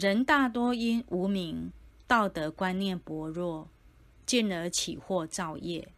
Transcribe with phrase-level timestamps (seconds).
[0.00, 1.70] 人大多因无名，
[2.06, 3.68] 道德观念薄弱，
[4.24, 5.92] 进而起惑造业。